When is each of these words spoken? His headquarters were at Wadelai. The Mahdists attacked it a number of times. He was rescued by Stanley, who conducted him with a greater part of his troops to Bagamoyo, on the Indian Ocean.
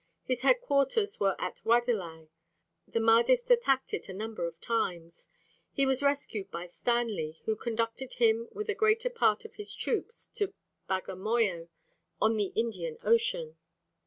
His 0.23 0.41
headquarters 0.41 1.19
were 1.19 1.35
at 1.37 1.61
Wadelai. 1.63 2.29
The 2.87 2.97
Mahdists 2.99 3.51
attacked 3.51 3.93
it 3.93 4.09
a 4.09 4.15
number 4.15 4.47
of 4.47 4.59
times. 4.59 5.27
He 5.71 5.85
was 5.85 6.01
rescued 6.01 6.49
by 6.49 6.65
Stanley, 6.65 7.37
who 7.45 7.55
conducted 7.55 8.13
him 8.13 8.47
with 8.51 8.67
a 8.67 8.73
greater 8.73 9.11
part 9.11 9.45
of 9.45 9.57
his 9.57 9.75
troops 9.75 10.27
to 10.37 10.55
Bagamoyo, 10.89 11.69
on 12.19 12.35
the 12.35 12.51
Indian 12.55 12.97
Ocean. 13.03 13.57